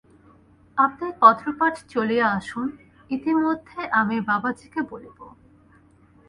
[0.77, 2.67] আপনি পত্রপাঠ চলিয়া আসুন,
[3.09, 5.17] ইতোমধ্যে আমি বাবাজীকে বলিব।